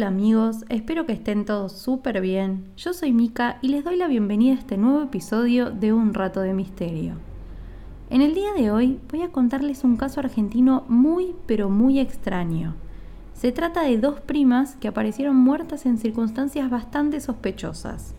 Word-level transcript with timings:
Hola, 0.00 0.08
amigos, 0.08 0.64
espero 0.70 1.04
que 1.04 1.12
estén 1.12 1.44
todos 1.44 1.72
súper 1.72 2.22
bien. 2.22 2.72
Yo 2.74 2.94
soy 2.94 3.12
Mika 3.12 3.58
y 3.60 3.68
les 3.68 3.84
doy 3.84 3.96
la 3.96 4.08
bienvenida 4.08 4.54
a 4.54 4.58
este 4.58 4.78
nuevo 4.78 5.02
episodio 5.02 5.70
de 5.70 5.92
Un 5.92 6.14
Rato 6.14 6.40
de 6.40 6.54
Misterio. 6.54 7.16
En 8.08 8.22
el 8.22 8.32
día 8.32 8.54
de 8.54 8.70
hoy 8.70 8.98
voy 9.10 9.20
a 9.20 9.30
contarles 9.30 9.84
un 9.84 9.98
caso 9.98 10.20
argentino 10.20 10.86
muy 10.88 11.34
pero 11.44 11.68
muy 11.68 12.00
extraño. 12.00 12.76
Se 13.34 13.52
trata 13.52 13.82
de 13.82 13.98
dos 13.98 14.20
primas 14.20 14.74
que 14.76 14.88
aparecieron 14.88 15.36
muertas 15.36 15.84
en 15.84 15.98
circunstancias 15.98 16.70
bastante 16.70 17.20
sospechosas. 17.20 18.14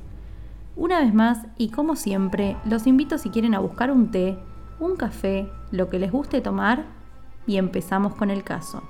Una 0.75 0.99
vez 0.99 1.15
más, 1.15 1.47
y 1.57 1.69
como 1.69 1.95
siempre, 1.95 2.57
los 2.63 2.85
invito 2.85 3.17
si 3.17 3.31
quieren 3.31 3.55
a 3.55 3.59
buscar 3.59 3.89
un 3.89 4.11
té, 4.11 4.37
un 4.79 4.97
café, 4.97 5.49
lo 5.71 5.89
que 5.89 5.97
les 5.97 6.11
guste 6.11 6.41
tomar, 6.41 6.85
y 7.47 7.57
empezamos 7.57 8.13
con 8.13 8.29
el 8.29 8.43
caso. 8.43 8.83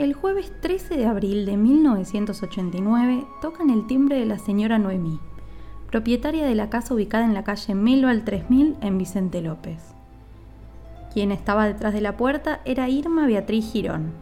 El 0.00 0.14
jueves 0.14 0.50
13 0.62 0.96
de 0.96 1.04
abril 1.04 1.44
de 1.44 1.58
1989 1.58 3.26
tocan 3.42 3.68
el 3.68 3.86
timbre 3.86 4.18
de 4.18 4.24
la 4.24 4.38
señora 4.38 4.78
Noemí, 4.78 5.20
propietaria 5.90 6.46
de 6.46 6.54
la 6.54 6.70
casa 6.70 6.94
ubicada 6.94 7.26
en 7.26 7.34
la 7.34 7.44
calle 7.44 7.74
Melo 7.74 8.08
al 8.08 8.24
3000 8.24 8.78
en 8.80 8.96
Vicente 8.96 9.42
López. 9.42 9.82
Quien 11.12 11.32
estaba 11.32 11.66
detrás 11.66 11.92
de 11.92 12.00
la 12.00 12.16
puerta 12.16 12.62
era 12.64 12.88
Irma 12.88 13.26
Beatriz 13.26 13.70
Girón, 13.70 14.12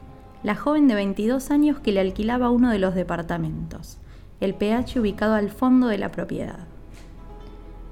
la 0.43 0.57
joven 0.57 0.89
de 0.89 0.97
22 0.97 1.53
años 1.53 1.79
que 1.79 1.92
le 1.92 2.01
alquilaba 2.01 2.51
uno 2.51 2.70
de 2.70 2.81
los 2.81 2.97
departamentos, 2.97 3.98
el 4.41 4.55
PH 4.55 4.98
ubicado 4.98 5.35
al 5.35 5.48
fondo 5.48 5.87
de 5.87 5.98
la 5.98 6.11
propiedad. 6.11 6.67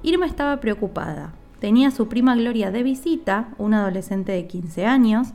Irma 0.03 0.25
estaba 0.25 0.59
preocupada. 0.59 1.31
Tenía 1.61 1.87
a 1.87 1.91
su 1.91 2.09
prima 2.09 2.35
Gloria 2.35 2.69
de 2.69 2.83
visita, 2.83 3.53
una 3.57 3.79
adolescente 3.79 4.33
de 4.33 4.45
15 4.45 4.85
años, 4.85 5.29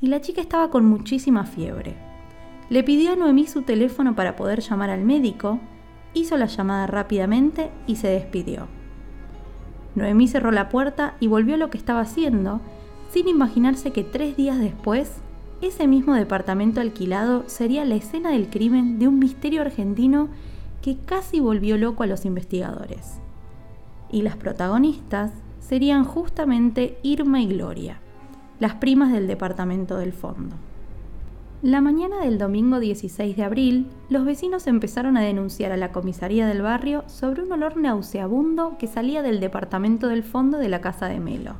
y 0.00 0.08
la 0.08 0.20
chica 0.20 0.40
estaba 0.40 0.70
con 0.70 0.84
muchísima 0.84 1.44
fiebre. 1.44 1.96
Le 2.70 2.82
pidió 2.82 3.12
a 3.12 3.16
Noemí 3.16 3.46
su 3.46 3.62
teléfono 3.62 4.14
para 4.14 4.36
poder 4.36 4.60
llamar 4.60 4.90
al 4.90 5.04
médico, 5.04 5.60
hizo 6.14 6.36
la 6.36 6.46
llamada 6.46 6.86
rápidamente 6.86 7.70
y 7.86 7.96
se 7.96 8.08
despidió. 8.08 8.68
Noemí 9.94 10.28
cerró 10.28 10.50
la 10.50 10.68
puerta 10.68 11.16
y 11.20 11.26
volvió 11.26 11.54
a 11.54 11.58
lo 11.58 11.70
que 11.70 11.78
estaba 11.78 12.00
haciendo, 12.00 12.60
sin 13.10 13.28
imaginarse 13.28 13.92
que 13.92 14.02
tres 14.02 14.36
días 14.36 14.58
después, 14.58 15.12
ese 15.60 15.86
mismo 15.86 16.14
departamento 16.14 16.80
alquilado 16.80 17.44
sería 17.46 17.84
la 17.84 17.94
escena 17.94 18.30
del 18.30 18.48
crimen 18.48 18.98
de 18.98 19.08
un 19.08 19.18
misterio 19.18 19.60
argentino 19.60 20.28
que 20.82 20.98
casi 20.98 21.40
volvió 21.40 21.76
loco 21.78 22.02
a 22.02 22.06
los 22.06 22.24
investigadores. 22.24 23.20
Y 24.10 24.22
las 24.22 24.36
protagonistas 24.36 25.32
serían 25.60 26.04
justamente 26.04 26.98
Irma 27.02 27.40
y 27.40 27.46
Gloria 27.46 28.00
las 28.64 28.76
primas 28.76 29.12
del 29.12 29.26
departamento 29.26 29.98
del 29.98 30.14
fondo. 30.14 30.56
La 31.60 31.82
mañana 31.82 32.20
del 32.20 32.38
domingo 32.38 32.80
16 32.80 33.36
de 33.36 33.44
abril, 33.44 33.90
los 34.08 34.24
vecinos 34.24 34.66
empezaron 34.66 35.18
a 35.18 35.20
denunciar 35.20 35.70
a 35.70 35.76
la 35.76 35.92
comisaría 35.92 36.46
del 36.46 36.62
barrio 36.62 37.04
sobre 37.06 37.42
un 37.42 37.52
olor 37.52 37.76
nauseabundo 37.76 38.78
que 38.78 38.86
salía 38.86 39.20
del 39.20 39.38
departamento 39.38 40.08
del 40.08 40.22
fondo 40.22 40.56
de 40.56 40.70
la 40.70 40.80
casa 40.80 41.08
de 41.08 41.20
Melo. 41.20 41.56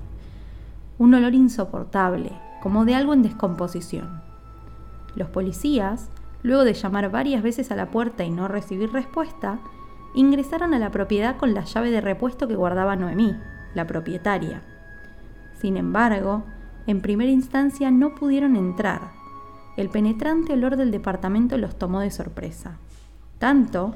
Un 0.96 1.12
olor 1.12 1.34
insoportable, 1.34 2.32
como 2.62 2.86
de 2.86 2.94
algo 2.94 3.12
en 3.12 3.22
descomposición. 3.22 4.22
Los 5.14 5.28
policías, 5.28 6.08
luego 6.42 6.64
de 6.64 6.72
llamar 6.72 7.10
varias 7.10 7.42
veces 7.42 7.70
a 7.70 7.76
la 7.76 7.90
puerta 7.90 8.24
y 8.24 8.30
no 8.30 8.48
recibir 8.48 8.90
respuesta, 8.92 9.58
ingresaron 10.14 10.72
a 10.72 10.78
la 10.78 10.90
propiedad 10.90 11.36
con 11.36 11.52
la 11.52 11.64
llave 11.64 11.90
de 11.90 12.00
repuesto 12.00 12.48
que 12.48 12.56
guardaba 12.56 12.96
Noemí, 12.96 13.36
la 13.74 13.86
propietaria. 13.86 14.62
Sin 15.60 15.76
embargo, 15.76 16.44
en 16.86 17.00
primera 17.00 17.30
instancia 17.30 17.90
no 17.90 18.14
pudieron 18.14 18.56
entrar. 18.56 19.12
El 19.76 19.88
penetrante 19.88 20.52
olor 20.52 20.76
del 20.76 20.90
departamento 20.90 21.56
los 21.58 21.76
tomó 21.76 22.00
de 22.00 22.10
sorpresa. 22.10 22.78
Tanto 23.38 23.94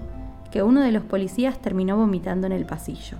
que 0.51 0.63
uno 0.63 0.81
de 0.81 0.93
los 0.93 1.05
policías 1.05 1.61
terminó 1.61 1.97
vomitando 1.97 2.47
en 2.47 2.53
el 2.53 2.67
pasillo. 2.67 3.19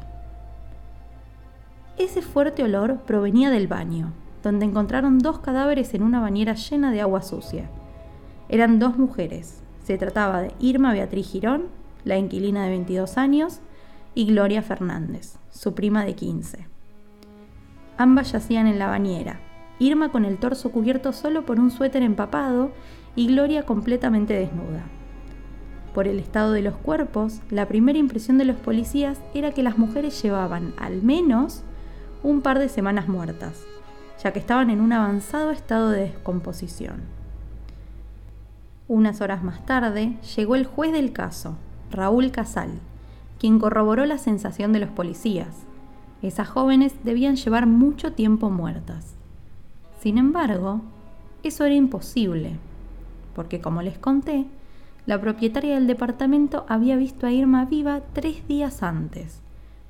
Ese 1.99 2.23
fuerte 2.23 2.63
olor 2.63 2.99
provenía 3.03 3.51
del 3.51 3.67
baño, 3.67 4.13
donde 4.43 4.65
encontraron 4.65 5.19
dos 5.19 5.41
cadáveres 5.41 5.95
en 5.95 6.03
una 6.03 6.21
bañera 6.21 6.55
llena 6.55 6.91
de 6.91 7.01
agua 7.01 7.23
sucia. 7.23 7.69
Eran 8.49 8.79
dos 8.79 8.97
mujeres. 8.97 9.63
Se 9.85 9.99
trataba 9.99 10.41
de 10.41 10.53
Irma 10.59 10.93
Beatriz 10.93 11.29
Girón, 11.29 11.65
la 12.05 12.17
inquilina 12.17 12.65
de 12.65 12.71
22 12.71 13.19
años, 13.19 13.61
y 14.15 14.27
Gloria 14.27 14.63
Fernández, 14.63 15.39
su 15.51 15.75
prima 15.75 16.05
de 16.05 16.15
15. 16.15 16.67
Ambas 17.97 18.33
yacían 18.33 18.67
en 18.67 18.79
la 18.79 18.87
bañera, 18.87 19.41
Irma 19.79 20.11
con 20.11 20.25
el 20.25 20.39
torso 20.39 20.71
cubierto 20.71 21.13
solo 21.13 21.47
por 21.47 21.61
un 21.61 21.71
suéter 21.71 22.03
empapado 22.03 22.73
y 23.15 23.27
Gloria 23.29 23.65
completamente 23.65 24.35
desnuda. 24.35 24.85
Por 25.95 26.07
el 26.07 26.19
estado 26.19 26.53
de 26.53 26.63
los 26.63 26.77
cuerpos, 26.77 27.41
la 27.51 27.67
primera 27.67 27.99
impresión 27.99 28.39
de 28.39 28.45
los 28.45 28.57
policías 28.57 29.19
era 29.35 29.53
que 29.53 29.63
las 29.63 29.79
mujeres 29.79 30.23
llevaban 30.23 30.75
al 30.79 31.03
menos 31.03 31.63
un 32.23 32.41
par 32.41 32.59
de 32.59 32.69
semanas 32.69 33.09
muertas, 33.09 33.65
ya 34.23 34.33
que 34.33 34.39
estaban 34.39 34.71
en 34.71 34.81
un 34.81 34.93
avanzado 34.93 35.51
estado 35.51 35.91
de 35.91 36.03
descomposición. 36.03 37.03
Unas 38.87 39.21
horas 39.21 39.43
más 39.43 39.67
tarde 39.67 40.17
llegó 40.37 40.57
el 40.57 40.67
juez 40.67 40.93
del 40.93 41.13
caso, 41.13 41.57
Raúl 41.91 42.31
Casal, 42.31 42.71
quien 43.39 43.59
corroboró 43.59 44.07
la 44.07 44.19
sensación 44.19 44.73
de 44.73 44.81
los 44.81 44.91
policías. 44.91 45.67
Esas 46.23 46.49
jóvenes 46.49 46.95
debían 47.05 47.37
llevar 47.37 47.67
mucho 47.67 48.13
tiempo 48.13 48.51
muertas. 48.51 49.18
Sin 50.01 50.17
embargo, 50.17 50.81
eso 51.43 51.65
era 51.65 51.75
imposible, 51.75 52.57
porque 53.35 53.61
como 53.61 53.83
les 53.83 53.99
conté, 53.99 54.47
la 55.07 55.21
propietaria 55.21 55.75
del 55.75 55.89
departamento 55.89 56.65
había 56.69 56.97
visto 56.97 57.27
a 57.27 57.33
Irma 57.33 57.65
viva 57.65 58.03
tres 58.13 58.47
días 58.47 58.85
antes, 58.85 59.41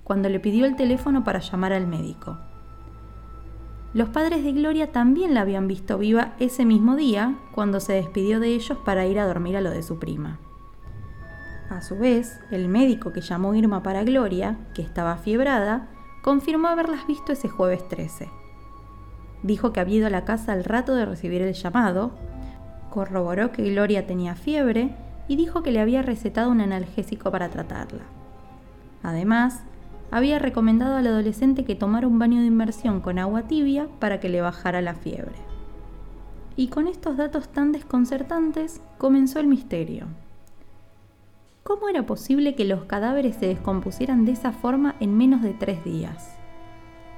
cuando 0.04 0.30
le 0.30 0.40
pidió 0.40 0.64
el 0.64 0.76
teléfono 0.76 1.24
para 1.24 1.40
llamar 1.40 1.74
al 1.74 1.86
médico. 1.86 2.38
Los 3.92 4.08
padres 4.08 4.44
de 4.44 4.52
Gloria 4.52 4.92
también 4.92 5.34
la 5.34 5.42
habían 5.42 5.68
visto 5.68 5.98
viva 5.98 6.32
ese 6.38 6.64
mismo 6.64 6.96
día, 6.96 7.36
cuando 7.54 7.78
se 7.78 7.94
despidió 7.94 8.40
de 8.40 8.48
ellos 8.48 8.78
para 8.84 9.06
ir 9.06 9.18
a 9.18 9.26
dormir 9.26 9.58
a 9.58 9.60
lo 9.60 9.70
de 9.70 9.82
su 9.82 9.98
prima. 9.98 10.38
A 11.68 11.82
su 11.82 11.98
vez, 11.98 12.40
el 12.50 12.68
médico 12.68 13.12
que 13.12 13.20
llamó 13.20 13.54
Irma 13.54 13.82
para 13.82 14.04
Gloria, 14.04 14.56
que 14.74 14.80
estaba 14.80 15.16
fiebrada, 15.16 15.88
confirmó 16.22 16.68
haberlas 16.68 17.06
visto 17.06 17.32
ese 17.32 17.48
jueves 17.50 17.86
13 17.88 18.37
Dijo 19.42 19.72
que 19.72 19.80
había 19.80 19.98
ido 19.98 20.06
a 20.08 20.10
la 20.10 20.24
casa 20.24 20.52
al 20.52 20.64
rato 20.64 20.94
de 20.94 21.04
recibir 21.04 21.42
el 21.42 21.54
llamado, 21.54 22.12
corroboró 22.90 23.52
que 23.52 23.70
Gloria 23.70 24.06
tenía 24.06 24.34
fiebre 24.34 24.94
y 25.28 25.36
dijo 25.36 25.62
que 25.62 25.70
le 25.70 25.80
había 25.80 26.02
recetado 26.02 26.50
un 26.50 26.60
analgésico 26.60 27.30
para 27.30 27.48
tratarla. 27.48 28.02
Además, 29.02 29.62
había 30.10 30.38
recomendado 30.38 30.96
al 30.96 31.06
adolescente 31.06 31.64
que 31.64 31.74
tomara 31.74 32.06
un 32.06 32.18
baño 32.18 32.40
de 32.40 32.46
inmersión 32.46 33.00
con 33.00 33.18
agua 33.18 33.42
tibia 33.42 33.88
para 33.98 34.20
que 34.20 34.28
le 34.28 34.40
bajara 34.40 34.80
la 34.80 34.94
fiebre. 34.94 35.36
Y 36.56 36.68
con 36.68 36.88
estos 36.88 37.16
datos 37.16 37.48
tan 37.48 37.72
desconcertantes 37.72 38.80
comenzó 38.96 39.38
el 39.38 39.46
misterio. 39.46 40.06
¿Cómo 41.62 41.88
era 41.90 42.06
posible 42.06 42.54
que 42.54 42.64
los 42.64 42.84
cadáveres 42.84 43.36
se 43.36 43.46
descompusieran 43.46 44.24
de 44.24 44.32
esa 44.32 44.52
forma 44.52 44.96
en 45.00 45.16
menos 45.16 45.42
de 45.42 45.52
tres 45.52 45.84
días? 45.84 46.37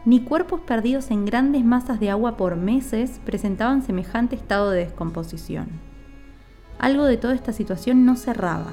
Ni 0.04 0.20
cuerpos 0.20 0.60
perdidos 0.60 1.10
en 1.10 1.26
grandes 1.26 1.64
masas 1.64 2.00
de 2.00 2.10
agua 2.10 2.36
por 2.36 2.56
meses 2.56 3.20
presentaban 3.24 3.82
semejante 3.82 4.36
estado 4.36 4.70
de 4.70 4.84
descomposición. 4.84 5.68
Algo 6.78 7.04
de 7.04 7.18
toda 7.18 7.34
esta 7.34 7.52
situación 7.52 8.06
no 8.06 8.16
cerraba, 8.16 8.72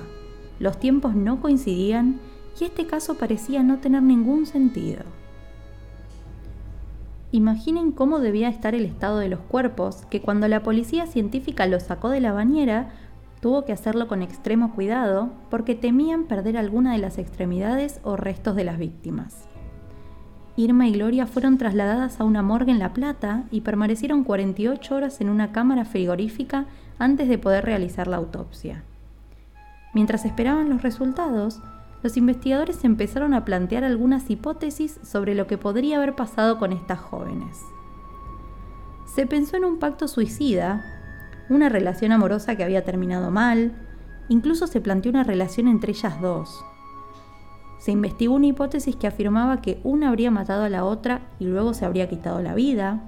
los 0.60 0.80
tiempos 0.80 1.16
no 1.16 1.42
coincidían 1.42 2.20
y 2.60 2.64
este 2.64 2.88
caso 2.88 3.16
parecía 3.16 3.62
no 3.64 3.80
tener 3.80 4.02
ningún 4.02 4.46
sentido. 4.46 5.04
Imaginen 7.32 7.92
cómo 7.92 8.20
debía 8.20 8.48
estar 8.48 8.74
el 8.74 8.86
estado 8.86 9.20
de 9.20 9.28
los 9.28 9.42
cuerpos, 9.42 10.06
que 10.10 10.22
cuando 10.22 10.48
la 10.48 10.64
policía 10.64 11.06
científica 11.08 11.68
los 11.68 11.84
sacó 11.84 12.10
de 12.10 12.22
la 12.22 12.32
bañera, 12.32 12.90
tuvo 13.42 13.66
que 13.66 13.74
hacerlo 13.74 14.08
con 14.08 14.24
extremo 14.24 14.74
cuidado 14.74 15.32
porque 15.50 15.76
temían 15.76 16.24
perder 16.24 16.58
alguna 16.58 16.94
de 16.94 17.00
las 17.00 17.18
extremidades 17.18 18.00
o 18.04 18.16
restos 18.16 18.56
de 18.56 18.64
las 18.64 18.78
víctimas. 18.78 19.48
Irma 20.58 20.88
y 20.88 20.92
Gloria 20.92 21.28
fueron 21.28 21.60
trasladadas 21.60 22.20
a 22.20 22.24
una 22.24 22.42
morgue 22.42 22.72
en 22.72 22.80
La 22.80 22.92
Plata 22.92 23.44
y 23.52 23.62
permanecieron 23.62 24.24
48 24.24 24.96
horas 24.96 25.22
en 25.22 25.30
una 25.30 25.52
cámara 25.52 25.86
frigorífica 25.86 26.66
antes 26.98 27.30
de 27.30 27.38
poder 27.38 27.64
realizar 27.64 28.08
la 28.08 28.18
autopsia. 28.18 28.84
Mientras 29.94 30.26
esperaban 30.26 30.70
los 30.70 30.82
resultados, 30.82 31.62
los 32.02 32.18
investigadores 32.18 32.84
empezaron 32.84 33.36
a 33.36 33.46
plantear 33.46 33.84
algunas 33.84 34.32
hipótesis 34.32 35.00
sobre 35.04 35.36
lo 35.36 35.46
que 35.46 35.60
podría 35.60 35.98
haber 35.98 36.16
pasado 36.16 36.58
con 36.58 36.74
estas 36.74 37.00
jóvenes. 37.00 37.60
Se 39.06 39.28
pensó 39.28 39.58
en 39.58 39.66
un 39.66 39.78
pacto 39.78 40.08
suicida, 40.08 40.84
una 41.50 41.70
relación 41.70 42.12
amorosa 42.12 42.56
que 42.56 42.64
había 42.64 42.84
terminado 42.84 43.30
mal, 43.30 43.74
incluso 44.28 44.66
se 44.66 44.82
planteó 44.82 45.12
una 45.12 45.24
relación 45.24 45.68
entre 45.68 45.92
ellas 45.92 46.20
dos, 46.20 46.66
se 47.80 47.92
investigó 47.92 48.36
una 48.36 48.48
hipótesis 48.48 48.96
que 48.96 49.08
afirmaba 49.08 49.62
que 49.62 49.80
una 49.84 50.10
habría 50.10 50.32
matado 50.32 50.64
a 50.64 50.70
la 50.70 50.84
otra 50.84 51.22
y 51.40 51.46
luego 51.46 51.74
se 51.74 51.86
habría 51.86 52.10
quitado 52.10 52.42
la 52.42 52.56
vida, 52.56 53.02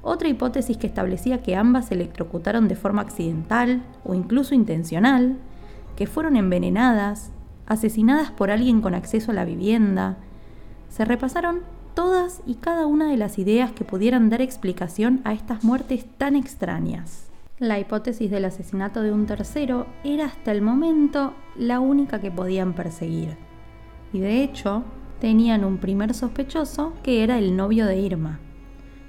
Otra 0.00 0.28
hipótesis 0.28 0.76
que 0.76 0.86
establecía 0.86 1.42
que 1.42 1.56
ambas 1.56 1.86
se 1.86 1.94
electrocutaron 1.94 2.68
de 2.68 2.76
forma 2.76 3.02
accidental 3.02 3.82
o 4.04 4.14
incluso 4.14 4.54
intencional, 4.54 5.36
que 5.96 6.06
fueron 6.06 6.36
envenenadas, 6.36 7.32
asesinadas 7.66 8.30
por 8.30 8.50
alguien 8.50 8.80
con 8.80 8.94
acceso 8.94 9.32
a 9.32 9.34
la 9.34 9.44
vivienda. 9.44 10.16
Se 10.88 11.04
repasaron 11.04 11.60
todas 11.94 12.42
y 12.46 12.54
cada 12.54 12.86
una 12.86 13.10
de 13.10 13.16
las 13.16 13.38
ideas 13.38 13.72
que 13.72 13.84
pudieran 13.84 14.30
dar 14.30 14.40
explicación 14.40 15.20
a 15.24 15.32
estas 15.32 15.64
muertes 15.64 16.06
tan 16.16 16.36
extrañas. 16.36 17.28
La 17.58 17.80
hipótesis 17.80 18.30
del 18.30 18.44
asesinato 18.44 19.02
de 19.02 19.12
un 19.12 19.26
tercero 19.26 19.86
era 20.04 20.26
hasta 20.26 20.52
el 20.52 20.62
momento 20.62 21.34
la 21.56 21.80
única 21.80 22.20
que 22.20 22.30
podían 22.30 22.72
perseguir. 22.72 23.47
Y 24.12 24.20
de 24.20 24.42
hecho, 24.42 24.84
tenían 25.20 25.64
un 25.64 25.78
primer 25.78 26.14
sospechoso 26.14 26.92
que 27.02 27.22
era 27.22 27.38
el 27.38 27.56
novio 27.56 27.86
de 27.86 27.98
Irma, 27.98 28.40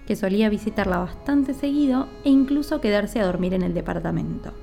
que 0.06 0.16
solía 0.16 0.50
visitarla 0.50 0.98
bastante 0.98 1.54
seguido 1.54 2.08
e 2.24 2.30
incluso 2.30 2.82
quedarse 2.82 3.20
a 3.20 3.26
dormir 3.26 3.54
en 3.54 3.62
el 3.62 3.74
departamento. 3.74 4.54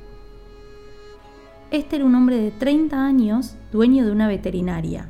Este 1.71 1.97
era 1.97 2.05
un 2.05 2.15
hombre 2.15 2.37
de 2.37 2.50
30 2.50 3.05
años, 3.05 3.56
dueño 3.73 4.05
de 4.05 4.12
una 4.12 4.29
veterinaria. 4.29 5.09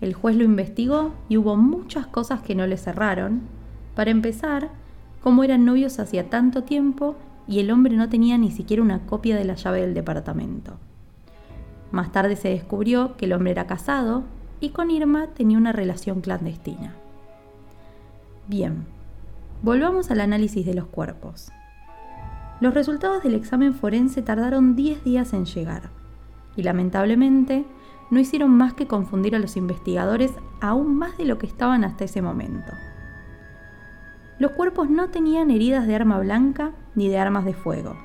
El 0.00 0.14
juez 0.14 0.36
lo 0.36 0.44
investigó 0.44 1.12
y 1.28 1.36
hubo 1.36 1.56
muchas 1.56 2.06
cosas 2.06 2.42
que 2.42 2.54
no 2.54 2.66
le 2.66 2.76
cerraron. 2.76 3.42
Para 3.94 4.10
empezar, 4.10 4.70
cómo 5.22 5.44
eran 5.44 5.64
novios 5.64 5.98
hacía 5.98 6.28
tanto 6.28 6.64
tiempo 6.64 7.16
y 7.46 7.60
el 7.60 7.70
hombre 7.70 7.94
no 7.94 8.08
tenía 8.08 8.36
ni 8.38 8.50
siquiera 8.50 8.82
una 8.82 9.06
copia 9.06 9.36
de 9.36 9.44
la 9.44 9.54
llave 9.54 9.80
del 9.80 9.94
departamento. 9.94 10.78
Más 11.92 12.10
tarde 12.10 12.34
se 12.34 12.48
descubrió 12.48 13.16
que 13.16 13.26
el 13.26 13.32
hombre 13.32 13.52
era 13.52 13.66
casado 13.66 14.24
y 14.60 14.70
con 14.70 14.90
Irma 14.90 15.28
tenía 15.28 15.58
una 15.58 15.72
relación 15.72 16.20
clandestina. 16.20 16.94
Bien, 18.48 18.86
Volvamos 19.62 20.10
al 20.10 20.20
análisis 20.20 20.66
de 20.66 20.74
los 20.74 20.86
cuerpos. 20.86 21.52
Los 22.60 22.74
resultados 22.74 23.22
del 23.22 23.36
examen 23.36 23.74
forense 23.74 24.20
tardaron 24.20 24.74
10 24.74 25.04
días 25.04 25.32
en 25.34 25.44
llegar 25.44 25.90
y 26.56 26.64
lamentablemente 26.64 27.64
no 28.10 28.18
hicieron 28.18 28.50
más 28.50 28.74
que 28.74 28.88
confundir 28.88 29.36
a 29.36 29.38
los 29.38 29.56
investigadores 29.56 30.32
aún 30.60 30.96
más 30.96 31.16
de 31.16 31.26
lo 31.26 31.38
que 31.38 31.46
estaban 31.46 31.84
hasta 31.84 32.02
ese 32.02 32.22
momento. 32.22 32.72
Los 34.40 34.50
cuerpos 34.50 34.90
no 34.90 35.10
tenían 35.10 35.52
heridas 35.52 35.86
de 35.86 35.94
arma 35.94 36.18
blanca 36.18 36.72
ni 36.96 37.08
de 37.08 37.18
armas 37.18 37.44
de 37.44 37.54
fuego. 37.54 37.96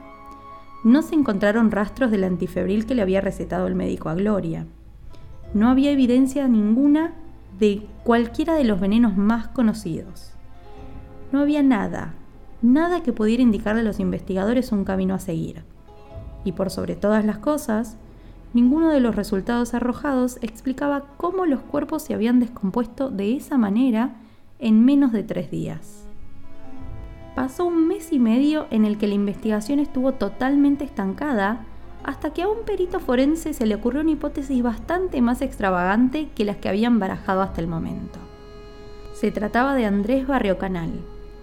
No 0.84 1.02
se 1.02 1.16
encontraron 1.16 1.72
rastros 1.72 2.12
del 2.12 2.24
antifebril 2.24 2.86
que 2.86 2.96
le 2.96 3.02
había 3.02 3.22
recetado 3.22 3.68
el 3.68 3.76
médico 3.76 4.10
a 4.10 4.16
Gloria. 4.16 4.66
No 5.54 5.70
había 5.70 5.92
evidencia 5.92 6.48
ninguna 6.48 7.14
de 7.60 7.88
cualquiera 8.04 8.54
de 8.54 8.64
los 8.64 8.80
venenos 8.80 9.18
más 9.18 9.48
conocidos. 9.48 10.34
No 11.32 11.40
había 11.40 11.64
nada, 11.64 12.14
nada 12.62 13.04
que 13.04 13.14
pudiera 13.14 13.44
indicarle 13.44 13.82
a 13.82 13.86
los 13.86 14.00
investigadores 14.00 14.72
un 14.72 14.86
camino 14.86 15.16
a 15.16 15.20
seguir. 15.20 15.64
Y 16.44 16.54
por 16.54 16.70
sobre 16.70 16.96
todas 16.96 17.26
las 17.26 17.40
cosas, 17.40 17.98
ninguno 18.54 18.90
de 18.90 19.00
los 19.00 19.16
resultados 19.16 19.74
arrojados 19.74 20.38
explicaba 20.42 21.06
cómo 21.18 21.46
los 21.46 21.62
cuerpos 21.62 22.04
se 22.04 22.14
habían 22.14 22.40
descompuesto 22.40 23.10
de 23.10 23.36
esa 23.36 23.58
manera 23.58 24.16
en 24.60 24.86
menos 24.86 25.12
de 25.12 25.24
tres 25.24 25.52
días. 25.52 26.07
Pasó 27.38 27.66
un 27.66 27.88
mes 27.88 28.12
y 28.14 28.18
medio 28.18 28.66
en 28.72 28.84
el 28.84 28.98
que 28.98 29.06
la 29.06 29.14
investigación 29.14 29.78
estuvo 29.78 30.14
totalmente 30.14 30.84
estancada 30.84 31.60
hasta 32.04 32.34
que 32.34 32.42
a 32.42 32.48
un 32.48 32.66
perito 32.66 33.00
forense 33.00 33.54
se 33.54 33.68
le 33.68 33.76
ocurrió 33.76 34.02
una 34.02 34.10
hipótesis 34.10 34.64
bastante 34.64 35.22
más 35.22 35.44
extravagante 35.44 36.30
que 36.34 36.46
las 36.46 36.58
que 36.58 36.68
habían 36.68 36.98
barajado 36.98 37.44
hasta 37.44 37.62
el 37.62 37.68
momento. 37.68 38.18
Se 39.14 39.30
trataba 39.30 39.76
de 39.76 39.86
Andrés 39.86 40.26
Barriocanal, 40.26 40.90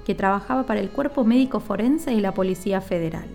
que 0.04 0.16
trabajaba 0.16 0.66
para 0.66 0.80
el 0.80 0.90
Cuerpo 0.90 1.22
Médico 1.22 1.60
Forense 1.60 2.12
y 2.12 2.20
la 2.20 2.34
Policía 2.34 2.80
Federal. 2.80 3.28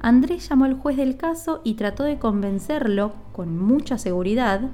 Andrés 0.00 0.48
llamó 0.48 0.64
al 0.64 0.78
juez 0.78 0.96
del 0.96 1.18
caso 1.18 1.60
y 1.64 1.74
trató 1.74 2.04
de 2.04 2.18
convencerlo, 2.18 3.12
con 3.32 3.58
mucha 3.58 3.98
seguridad, 3.98 4.70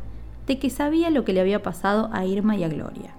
de 0.47 0.61
que 0.61 0.71
sabía 0.71 1.11
lo 1.11 1.25
que 1.25 1.33
le 1.33 1.41
había 1.41 1.65
pasado 1.65 2.09
a 2.13 2.25
Irma 2.25 2.55
y 2.55 2.63
a 2.63 2.69
Gloria. 2.69 3.15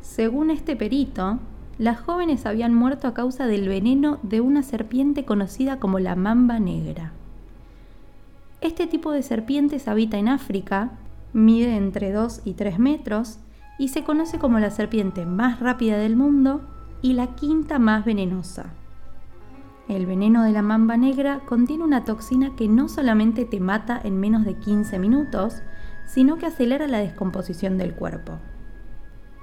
Según 0.00 0.48
este 0.48 0.74
perito, 0.74 1.38
las 1.78 2.00
jóvenes 2.00 2.46
habían 2.46 2.74
muerto 2.74 3.08
a 3.08 3.14
causa 3.14 3.46
del 3.46 3.68
veneno 3.68 4.18
de 4.22 4.40
una 4.40 4.62
serpiente 4.62 5.24
conocida 5.24 5.80
como 5.80 5.98
la 5.98 6.14
mamba 6.14 6.60
negra. 6.60 7.12
Este 8.60 8.86
tipo 8.86 9.12
de 9.12 9.22
serpientes 9.22 9.88
habita 9.88 10.16
en 10.18 10.28
África, 10.28 10.92
mide 11.32 11.76
entre 11.76 12.12
2 12.12 12.42
y 12.44 12.54
3 12.54 12.78
metros 12.78 13.38
y 13.78 13.88
se 13.88 14.04
conoce 14.04 14.38
como 14.38 14.58
la 14.58 14.70
serpiente 14.70 15.26
más 15.26 15.60
rápida 15.60 15.98
del 15.98 16.16
mundo 16.16 16.62
y 17.02 17.14
la 17.14 17.34
quinta 17.34 17.78
más 17.78 18.04
venenosa. 18.04 18.72
El 19.88 20.06
veneno 20.06 20.44
de 20.44 20.52
la 20.52 20.62
mamba 20.62 20.96
negra 20.96 21.40
contiene 21.40 21.84
una 21.84 22.04
toxina 22.04 22.56
que 22.56 22.68
no 22.68 22.88
solamente 22.88 23.44
te 23.44 23.60
mata 23.60 24.00
en 24.02 24.18
menos 24.18 24.44
de 24.44 24.54
15 24.54 24.98
minutos, 24.98 25.56
sino 26.06 26.36
que 26.36 26.46
acelera 26.46 26.86
la 26.86 27.00
descomposición 27.00 27.76
del 27.76 27.94
cuerpo. 27.94 28.38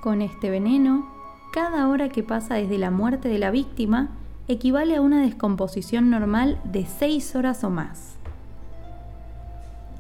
Con 0.02 0.24
este 0.24 0.50
veneno, 0.50 1.11
cada 1.52 1.90
hora 1.90 2.08
que 2.10 2.24
pasa 2.24 2.56
desde 2.56 2.78
la 2.78 2.92
muerte 2.92 3.28
de 3.28 3.38
la 3.38 3.52
víctima 3.52 4.10
equivale 4.48 4.96
a 4.96 5.02
una 5.02 5.22
descomposición 5.22 6.10
normal 6.10 6.60
de 6.64 6.86
6 6.86 7.36
horas 7.36 7.64
o 7.64 7.70
más. 7.70 8.16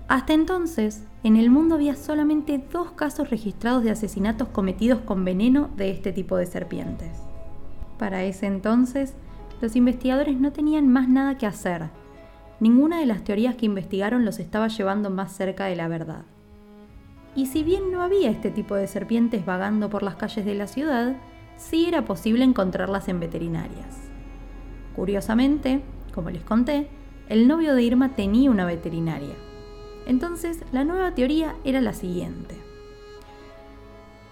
Hasta 0.07 0.33
entonces, 0.33 1.05
en 1.23 1.37
el 1.37 1.49
mundo 1.49 1.75
había 1.75 1.95
solamente 1.95 2.57
dos 2.71 2.91
casos 2.91 3.29
registrados 3.29 3.83
de 3.83 3.91
asesinatos 3.91 4.47
cometidos 4.49 5.01
con 5.01 5.23
veneno 5.23 5.69
de 5.75 5.91
este 5.91 6.11
tipo 6.11 6.37
de 6.37 6.45
serpientes. 6.45 7.11
Para 7.97 8.23
ese 8.23 8.47
entonces, 8.47 9.13
los 9.61 9.75
investigadores 9.75 10.39
no 10.39 10.51
tenían 10.51 10.87
más 10.87 11.07
nada 11.07 11.37
que 11.37 11.45
hacer. 11.45 11.89
Ninguna 12.59 12.99
de 12.99 13.05
las 13.05 13.23
teorías 13.23 13.55
que 13.55 13.65
investigaron 13.65 14.25
los 14.25 14.39
estaba 14.39 14.67
llevando 14.69 15.09
más 15.09 15.33
cerca 15.33 15.65
de 15.65 15.75
la 15.75 15.87
verdad. 15.87 16.23
Y 17.35 17.45
si 17.45 17.63
bien 17.63 17.91
no 17.91 18.01
había 18.01 18.29
este 18.29 18.51
tipo 18.51 18.75
de 18.75 18.87
serpientes 18.87 19.45
vagando 19.45 19.89
por 19.89 20.03
las 20.03 20.15
calles 20.15 20.45
de 20.45 20.55
la 20.55 20.67
ciudad, 20.67 21.15
sí 21.61 21.85
era 21.85 22.03
posible 22.05 22.43
encontrarlas 22.43 23.07
en 23.07 23.19
veterinarias. 23.19 23.97
Curiosamente, 24.95 25.81
como 26.13 26.29
les 26.29 26.43
conté, 26.43 26.89
el 27.29 27.47
novio 27.47 27.75
de 27.75 27.83
Irma 27.83 28.09
tenía 28.09 28.51
una 28.51 28.65
veterinaria. 28.65 29.35
Entonces, 30.05 30.63
la 30.71 30.83
nueva 30.83 31.13
teoría 31.13 31.55
era 31.63 31.79
la 31.79 31.93
siguiente. 31.93 32.55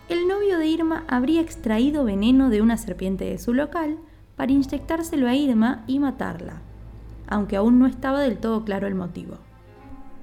El 0.09 0.27
novio 0.27 0.57
de 0.57 0.67
Irma 0.67 1.05
habría 1.07 1.41
extraído 1.41 2.03
veneno 2.03 2.49
de 2.49 2.61
una 2.61 2.77
serpiente 2.77 3.25
de 3.25 3.37
su 3.37 3.53
local 3.53 3.99
para 4.35 4.51
inyectárselo 4.51 5.27
a 5.27 5.35
Irma 5.35 5.83
y 5.85 5.99
matarla, 5.99 6.61
aunque 7.27 7.55
aún 7.55 7.77
no 7.77 7.85
estaba 7.85 8.19
del 8.21 8.39
todo 8.39 8.65
claro 8.65 8.87
el 8.87 8.95
motivo. 8.95 9.37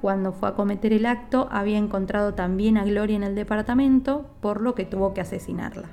Cuando 0.03 0.33
fue 0.33 0.49
a 0.49 0.55
cometer 0.55 0.93
el 0.93 1.07
acto, 1.07 1.49
había 1.51 1.79
encontrado 1.79 2.35
también 2.35 2.77
a 2.77 2.85
Gloria 2.85 3.17
en 3.17 3.23
el 3.23 3.35
departamento, 3.35 4.27
por 4.41 4.61
lo 4.61 4.75
que 4.75 4.85
tuvo 4.85 5.15
que 5.15 5.21
asesinarla. 5.21 5.89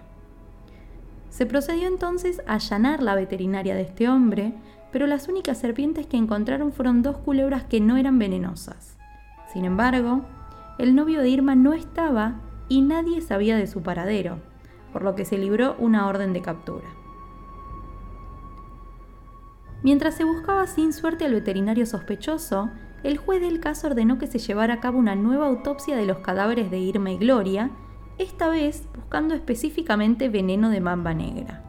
Se 1.34 1.48
procedió 1.48 1.88
entonces 1.88 2.44
a 2.46 2.54
allanar 2.54 3.02
la 3.02 3.16
veterinaria 3.16 3.74
de 3.74 3.82
este 3.82 4.08
hombre, 4.08 4.54
pero 4.92 5.08
las 5.08 5.28
únicas 5.28 5.58
serpientes 5.58 6.06
que 6.06 6.16
encontraron 6.16 6.72
fueron 6.72 7.02
dos 7.02 7.18
culebras 7.18 7.64
que 7.64 7.82
no 7.82 7.98
eran 7.98 8.20
venenosas. 8.20 9.00
Sin 9.52 9.66
embargo, 9.66 10.22
el 10.78 10.94
novio 10.94 11.22
de 11.22 11.30
Irma 11.30 11.56
no 11.56 11.74
estaba 11.74 12.36
y 12.70 12.82
nadie 12.82 13.20
sabía 13.20 13.58
de 13.58 13.66
su 13.66 13.82
paradero, 13.82 14.44
por 14.92 15.02
lo 15.02 15.16
que 15.16 15.26
se 15.26 15.40
libró 15.40 15.76
una 15.80 16.06
orden 16.06 16.34
de 16.34 16.44
captura. 16.44 16.88
Mientras 19.82 20.14
se 20.14 20.26
buscaba 20.26 20.68
sin 20.68 20.94
suerte 20.94 21.26
al 21.26 21.34
veterinario 21.34 21.88
sospechoso, 21.88 22.70
el 23.02 23.18
juez 23.18 23.42
del 23.42 23.60
caso 23.60 23.88
ordenó 23.88 24.20
que 24.20 24.28
se 24.28 24.38
llevara 24.38 24.76
a 24.76 24.80
cabo 24.82 25.00
una 25.00 25.16
nueva 25.16 25.48
autopsia 25.48 25.96
de 25.96 26.06
los 26.06 26.20
cadáveres 26.20 26.70
de 26.70 26.78
Irma 26.78 27.10
y 27.10 27.18
Gloria, 27.18 27.72
esta 28.18 28.50
vez 28.50 28.88
buscando 28.96 29.34
específicamente 29.36 30.30
veneno 30.30 30.70
de 30.70 30.82
mamba 30.82 31.14
negra. 31.14 31.62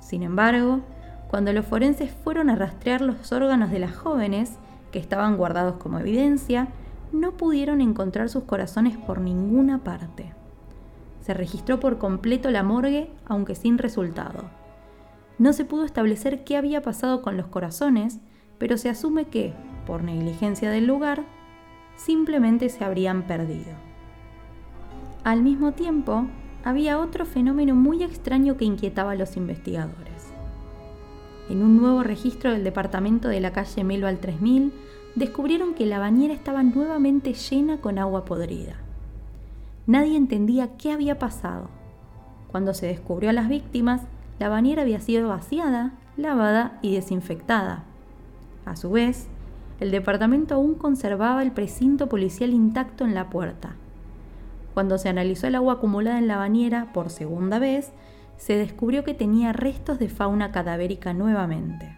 Sin 0.00 0.22
embargo, 0.22 0.80
cuando 1.28 1.52
los 1.52 1.66
forenses 1.66 2.10
fueron 2.10 2.50
a 2.50 2.56
rastrear 2.56 3.00
los 3.00 3.30
órganos 3.32 3.70
de 3.70 3.78
las 3.78 3.94
jóvenes, 3.94 4.58
que 4.90 4.98
estaban 4.98 5.36
guardados 5.36 5.76
como 5.76 5.98
evidencia, 5.98 6.68
no 7.12 7.36
pudieron 7.36 7.80
encontrar 7.80 8.28
sus 8.28 8.44
corazones 8.44 8.96
por 8.96 9.20
ninguna 9.20 9.84
parte. 9.84 10.32
Se 11.20 11.34
registró 11.34 11.78
por 11.78 11.98
completo 11.98 12.50
la 12.50 12.62
morgue, 12.62 13.10
aunque 13.26 13.54
sin 13.54 13.78
resultado. 13.78 14.50
No 15.38 15.52
se 15.52 15.64
pudo 15.64 15.84
establecer 15.84 16.44
qué 16.44 16.56
había 16.56 16.82
pasado 16.82 17.22
con 17.22 17.36
los 17.36 17.46
corazones, 17.46 18.20
pero 18.58 18.76
se 18.76 18.88
asume 18.88 19.26
que, 19.26 19.54
por 19.86 20.02
negligencia 20.02 20.70
del 20.70 20.86
lugar, 20.86 21.24
simplemente 21.96 22.68
se 22.68 22.84
habrían 22.84 23.26
perdido. 23.26 23.89
Al 25.22 25.42
mismo 25.42 25.72
tiempo, 25.72 26.24
había 26.64 26.98
otro 26.98 27.26
fenómeno 27.26 27.74
muy 27.74 28.02
extraño 28.02 28.56
que 28.56 28.64
inquietaba 28.64 29.12
a 29.12 29.16
los 29.16 29.36
investigadores. 29.36 30.32
En 31.50 31.62
un 31.62 31.76
nuevo 31.76 32.02
registro 32.02 32.52
del 32.52 32.64
departamento 32.64 33.28
de 33.28 33.40
la 33.40 33.52
calle 33.52 33.84
Melo 33.84 34.06
al 34.06 34.18
3000, 34.18 34.72
descubrieron 35.16 35.74
que 35.74 35.84
la 35.84 35.98
bañera 35.98 36.32
estaba 36.32 36.62
nuevamente 36.62 37.34
llena 37.34 37.82
con 37.82 37.98
agua 37.98 38.24
podrida. 38.24 38.76
Nadie 39.86 40.16
entendía 40.16 40.76
qué 40.78 40.92
había 40.92 41.18
pasado. 41.18 41.68
Cuando 42.50 42.72
se 42.72 42.86
descubrió 42.86 43.28
a 43.28 43.34
las 43.34 43.48
víctimas, 43.48 44.02
la 44.38 44.48
bañera 44.48 44.82
había 44.82 45.00
sido 45.00 45.28
vaciada, 45.28 45.92
lavada 46.16 46.78
y 46.80 46.94
desinfectada. 46.94 47.84
A 48.64 48.74
su 48.74 48.90
vez, 48.90 49.28
el 49.80 49.90
departamento 49.90 50.54
aún 50.54 50.76
conservaba 50.76 51.42
el 51.42 51.52
precinto 51.52 52.08
policial 52.08 52.54
intacto 52.54 53.04
en 53.04 53.14
la 53.14 53.28
puerta. 53.28 53.76
Cuando 54.80 54.96
se 54.96 55.10
analizó 55.10 55.46
el 55.46 55.56
agua 55.56 55.74
acumulada 55.74 56.16
en 56.16 56.26
la 56.26 56.38
bañera 56.38 56.90
por 56.94 57.10
segunda 57.10 57.58
vez, 57.58 57.92
se 58.38 58.56
descubrió 58.56 59.04
que 59.04 59.12
tenía 59.12 59.52
restos 59.52 59.98
de 59.98 60.08
fauna 60.08 60.52
cadavérica 60.52 61.12
nuevamente. 61.12 61.94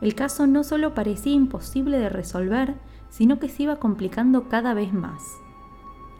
El 0.00 0.14
caso 0.14 0.46
no 0.46 0.62
solo 0.62 0.94
parecía 0.94 1.32
imposible 1.32 1.98
de 1.98 2.10
resolver, 2.10 2.74
sino 3.08 3.40
que 3.40 3.48
se 3.48 3.64
iba 3.64 3.80
complicando 3.80 4.48
cada 4.48 4.72
vez 4.72 4.92
más. 4.92 5.20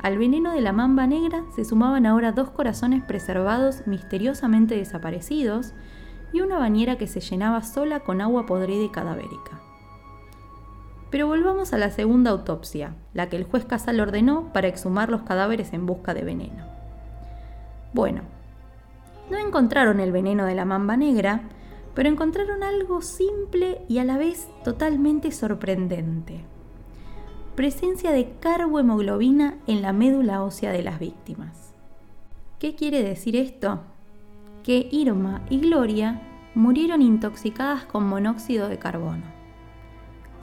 Al 0.01 0.19
veneno 0.19 0.51
de 0.51 0.61
la 0.61 0.73
mamba 0.73 1.07
negra 1.07 1.45
se 1.55 1.65
sumaban 1.65 2.05
ahora 2.05 2.33
dos 2.33 2.51
corazones 2.51 3.05
preservados 3.05 3.87
misteriosamente 3.87 4.75
desaparecidos 4.75 5.73
y 6.33 6.41
una 6.41 6.59
bañera 6.59 6.99
que 6.99 7.07
se 7.07 7.21
llenaba 7.21 7.63
sola 7.63 8.01
con 8.01 8.21
agua 8.21 8.45
podrida 8.45 8.83
y 8.83 8.89
cadavérica. 8.89 9.66
Pero 11.11 11.29
volvamos 11.29 11.73
a 11.73 11.79
la 11.79 11.91
segunda 11.91 12.31
autopsia, 12.31 12.95
la 13.15 13.29
que 13.29 13.37
el 13.37 13.45
juez 13.45 13.65
Casal 13.65 14.01
ordenó 14.01 14.53
para 14.53 14.69
exhumar 14.69 15.09
los 15.09 15.23
cadáveres 15.23 15.73
en 15.73 15.87
busca 15.87 16.15
de 16.15 16.25
veneno. 16.25 16.65
Bueno, 17.93 18.23
no 19.31 19.39
encontraron 19.39 20.01
el 20.01 20.13
veneno 20.13 20.45
de 20.47 20.55
la 20.55 20.65
mamba 20.65 20.97
negra, 20.97 21.43
pero 21.95 22.09
encontraron 22.09 22.63
algo 22.63 23.03
simple 23.03 23.83
y 23.89 23.99
a 23.99 24.05
la 24.05 24.19
vez 24.19 24.49
totalmente 24.65 25.31
sorprendente. 25.31 26.45
Presencia 27.55 28.13
de 28.13 28.35
carbohemoglobina 28.41 29.59
en 29.67 29.83
la 29.83 29.93
médula 29.93 30.43
ósea 30.43 30.73
de 30.73 30.83
las 30.83 30.99
víctimas. 30.99 31.73
¿Qué 32.59 32.75
quiere 32.75 33.03
decir 33.03 33.37
esto? 33.37 33.81
Que 34.63 34.89
Irma 34.91 35.43
y 35.49 35.61
Gloria 35.61 36.21
murieron 36.55 37.01
intoxicadas 37.01 37.85
con 37.85 38.07
monóxido 38.07 38.69
de 38.69 38.79
carbono 38.79 39.36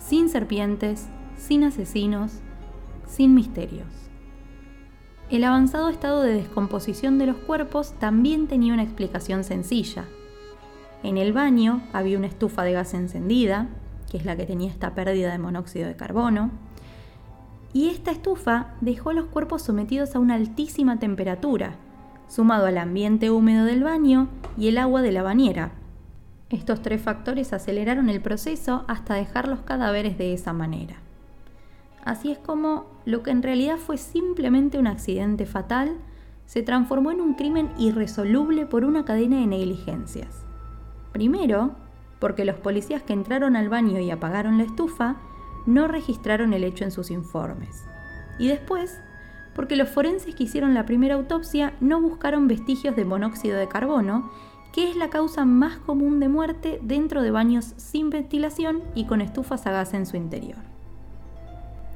sin 0.06 0.30
serpientes, 0.30 1.08
sin 1.38 1.64
asesinos, 1.64 2.42
sin 3.08 3.34
misterios. 3.34 3.88
El 5.30 5.44
avanzado 5.46 5.90
estado 5.90 6.22
de 6.22 6.34
descomposición 6.34 7.18
de 7.18 7.26
los 7.26 7.38
cuerpos 7.38 7.94
también 8.00 8.48
tenía 8.48 8.74
una 8.74 8.84
explicación 8.84 9.44
sencilla. 9.44 10.06
En 11.04 11.18
el 11.18 11.34
baño 11.34 11.82
había 11.94 12.18
una 12.18 12.28
estufa 12.28 12.64
de 12.64 12.74
gas 12.74 12.94
encendida, 12.94 13.70
que 14.12 14.18
es 14.18 14.26
la 14.26 14.36
que 14.36 14.46
tenía 14.46 14.70
esta 14.70 14.94
pérdida 14.94 15.32
de 15.32 15.40
monóxido 15.40 15.88
de 15.88 15.96
carbono, 15.96 16.52
y 17.72 17.90
esta 17.90 18.12
estufa 18.12 18.76
dejó 18.82 19.14
los 19.14 19.26
cuerpos 19.26 19.64
sometidos 19.64 20.16
a 20.16 20.20
una 20.20 20.36
altísima 20.36 21.00
temperatura, 21.00 21.76
sumado 22.28 22.68
al 22.68 22.78
ambiente 22.78 23.32
húmedo 23.32 23.66
del 23.66 23.84
baño 23.84 24.28
y 24.58 24.68
el 24.68 24.78
agua 24.78 25.02
de 25.02 25.12
la 25.12 25.24
bañera, 25.24 25.72
estos 26.50 26.82
tres 26.82 27.02
factores 27.02 27.54
aceleraron 27.54 28.10
el 28.10 28.22
proceso 28.22 28.86
hasta 28.88 29.16
dejar 29.16 29.48
los 29.48 29.62
cadáveres 29.62 30.18
de 30.18 30.34
esa 30.34 30.54
manera. 30.54 30.96
Así 32.04 32.32
es 32.32 32.38
como 32.38 32.86
lo 33.06 33.24
que 33.24 33.32
en 33.32 33.42
realidad 33.42 33.78
fue 33.78 33.98
simplemente 33.98 34.78
un 34.78 34.88
accidente 34.88 35.46
fatal 35.46 35.96
se 36.46 36.62
transformó 36.62 37.12
en 37.12 37.22
un 37.22 37.34
crimen 37.34 37.72
irresoluble 37.78 38.66
por 38.66 38.84
una 38.84 39.06
cadena 39.06 39.40
de 39.40 39.48
negligencias. 39.48 40.44
Primero, 41.12 41.72
porque 42.20 42.46
los 42.46 42.58
policías 42.58 43.02
que 43.04 43.14
entraron 43.14 43.56
al 43.56 43.70
baño 43.70 44.00
y 44.00 44.12
apagaron 44.12 44.58
la 44.58 44.66
estufa 44.66 45.16
no 45.66 45.88
registraron 45.88 46.54
el 46.54 46.64
hecho 46.64 46.84
en 46.84 46.92
sus 46.92 47.12
informes. 47.12 47.86
Y 48.38 48.48
después, 48.48 49.00
porque 49.56 49.76
los 49.76 49.90
forenses 49.90 50.36
que 50.36 50.44
hicieron 50.44 50.74
la 50.74 50.86
primera 50.86 51.16
autopsia 51.16 51.74
no 51.80 52.02
buscaron 52.02 52.48
vestigios 52.48 52.96
de 52.96 53.06
monóxido 53.06 53.58
de 53.58 53.68
carbono 53.68 54.32
que 54.74 54.90
es 54.90 54.96
la 54.96 55.10
causa 55.10 55.46
más 55.46 55.78
común 55.78 56.20
de 56.20 56.28
muerte 56.28 56.80
dentro 56.82 57.22
de 57.22 57.30
baños 57.30 57.74
sin 57.78 58.10
ventilación 58.10 58.82
y 58.96 59.06
con 59.06 59.22
estufas 59.22 59.68
a 59.68 59.72
gas 59.72 59.94
en 59.94 60.08
su 60.08 60.18
interior. 60.18 60.58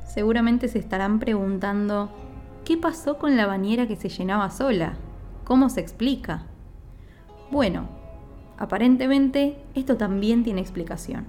Seguramente 0.06 0.68
se 0.68 0.78
estarán 0.78 1.20
preguntando, 1.20 2.12
¿qué 2.64 2.78
pasó 2.78 3.18
con 3.18 3.36
la 3.36 3.48
bañera 3.48 3.88
que 3.88 3.96
se 3.96 4.10
llenaba 4.10 4.52
sola? 4.52 4.94
¿Cómo 5.44 5.70
se 5.70 5.82
explica? 5.82 6.44
Bueno, 7.50 7.88
aparentemente 8.60 9.58
esto 9.74 9.98
también 9.98 10.44
tiene 10.44 10.62
explicación. 10.62 11.26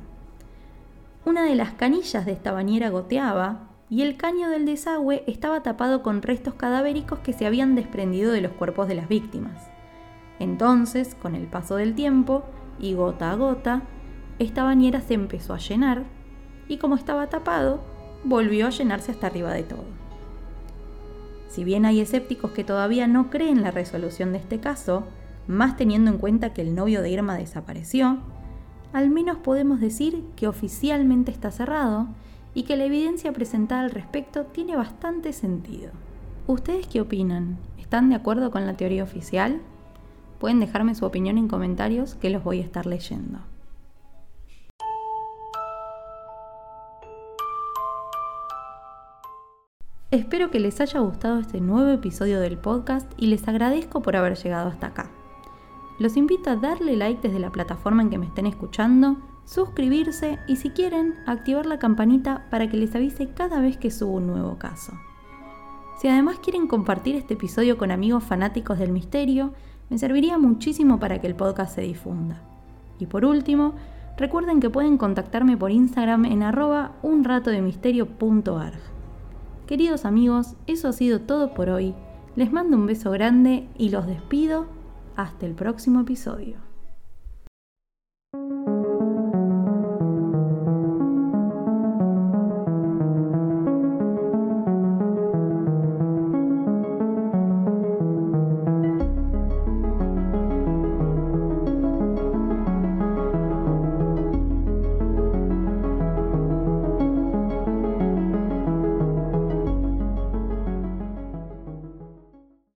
Una 1.24 1.44
de 1.44 1.54
las 1.54 1.72
canillas 1.72 2.26
de 2.26 2.32
esta 2.32 2.52
bañera 2.52 2.90
goteaba 2.90 3.68
y 3.88 4.02
el 4.02 4.18
caño 4.18 4.50
del 4.50 4.66
desagüe 4.66 5.24
estaba 5.26 5.62
tapado 5.62 6.02
con 6.02 6.20
restos 6.20 6.54
cadavéricos 6.54 7.20
que 7.20 7.32
se 7.32 7.46
habían 7.46 7.74
desprendido 7.74 8.32
de 8.32 8.42
los 8.42 8.52
cuerpos 8.52 8.86
de 8.86 8.96
las 8.96 9.08
víctimas. 9.08 9.77
Entonces, 10.38 11.14
con 11.14 11.34
el 11.34 11.46
paso 11.46 11.76
del 11.76 11.94
tiempo 11.94 12.44
y 12.78 12.94
gota 12.94 13.32
a 13.32 13.36
gota, 13.36 13.82
esta 14.38 14.62
bañera 14.62 15.00
se 15.00 15.14
empezó 15.14 15.54
a 15.54 15.58
llenar 15.58 16.04
y 16.68 16.78
como 16.78 16.94
estaba 16.94 17.28
tapado, 17.28 17.80
volvió 18.24 18.66
a 18.66 18.70
llenarse 18.70 19.10
hasta 19.10 19.26
arriba 19.26 19.52
de 19.52 19.62
todo. 19.62 19.84
Si 21.48 21.64
bien 21.64 21.86
hay 21.86 22.00
escépticos 22.00 22.52
que 22.52 22.62
todavía 22.62 23.06
no 23.06 23.30
creen 23.30 23.62
la 23.62 23.70
resolución 23.70 24.32
de 24.32 24.38
este 24.38 24.60
caso, 24.60 25.04
más 25.46 25.76
teniendo 25.76 26.10
en 26.10 26.18
cuenta 26.18 26.52
que 26.52 26.60
el 26.60 26.74
novio 26.74 27.02
de 27.02 27.10
Irma 27.10 27.36
desapareció, 27.36 28.18
al 28.92 29.10
menos 29.10 29.38
podemos 29.38 29.80
decir 29.80 30.24
que 30.36 30.46
oficialmente 30.46 31.30
está 31.30 31.50
cerrado 31.50 32.08
y 32.54 32.62
que 32.62 32.76
la 32.76 32.84
evidencia 32.84 33.32
presentada 33.32 33.82
al 33.82 33.90
respecto 33.90 34.44
tiene 34.44 34.76
bastante 34.76 35.32
sentido. 35.32 35.92
¿Ustedes 36.46 36.86
qué 36.86 37.00
opinan? 37.00 37.58
¿Están 37.78 38.08
de 38.10 38.16
acuerdo 38.16 38.50
con 38.50 38.66
la 38.66 38.76
teoría 38.76 39.02
oficial? 39.02 39.60
Pueden 40.38 40.60
dejarme 40.60 40.94
su 40.94 41.04
opinión 41.04 41.36
en 41.36 41.48
comentarios 41.48 42.14
que 42.14 42.30
los 42.30 42.44
voy 42.44 42.60
a 42.60 42.64
estar 42.64 42.86
leyendo. 42.86 43.40
Espero 50.10 50.50
que 50.50 50.60
les 50.60 50.80
haya 50.80 51.00
gustado 51.00 51.38
este 51.38 51.60
nuevo 51.60 51.90
episodio 51.90 52.40
del 52.40 52.56
podcast 52.56 53.12
y 53.18 53.26
les 53.26 53.46
agradezco 53.46 54.00
por 54.00 54.16
haber 54.16 54.38
llegado 54.38 54.68
hasta 54.68 54.86
acá. 54.86 55.10
Los 55.98 56.16
invito 56.16 56.48
a 56.48 56.56
darle 56.56 56.96
like 56.96 57.20
desde 57.20 57.40
la 57.40 57.50
plataforma 57.50 58.02
en 58.02 58.08
que 58.08 58.18
me 58.18 58.26
estén 58.26 58.46
escuchando, 58.46 59.18
suscribirse 59.44 60.38
y 60.46 60.56
si 60.56 60.70
quieren, 60.70 61.16
activar 61.26 61.66
la 61.66 61.78
campanita 61.78 62.46
para 62.50 62.70
que 62.70 62.76
les 62.76 62.94
avise 62.94 63.28
cada 63.34 63.60
vez 63.60 63.76
que 63.76 63.90
subo 63.90 64.12
un 64.12 64.28
nuevo 64.28 64.56
caso. 64.56 64.92
Si 66.00 66.08
además 66.08 66.38
quieren 66.38 66.68
compartir 66.68 67.16
este 67.16 67.34
episodio 67.34 67.76
con 67.76 67.90
amigos 67.90 68.22
fanáticos 68.22 68.78
del 68.78 68.92
misterio, 68.92 69.52
me 69.90 69.98
serviría 69.98 70.38
muchísimo 70.38 70.98
para 71.00 71.20
que 71.20 71.26
el 71.26 71.34
podcast 71.34 71.74
se 71.74 71.82
difunda. 71.82 72.40
Y 72.98 73.06
por 73.06 73.24
último, 73.24 73.74
recuerden 74.16 74.60
que 74.60 74.70
pueden 74.70 74.98
contactarme 74.98 75.56
por 75.56 75.70
Instagram 75.70 76.24
en 76.24 76.42
arroba 76.42 76.92
unratodemisterio.arg. 77.02 78.78
Queridos 79.66 80.04
amigos, 80.04 80.54
eso 80.66 80.88
ha 80.88 80.92
sido 80.92 81.20
todo 81.20 81.54
por 81.54 81.68
hoy. 81.68 81.94
Les 82.36 82.52
mando 82.52 82.76
un 82.76 82.86
beso 82.86 83.10
grande 83.10 83.68
y 83.76 83.90
los 83.90 84.06
despido. 84.06 84.66
Hasta 85.16 85.46
el 85.46 85.54
próximo 85.54 86.00
episodio. 86.00 86.56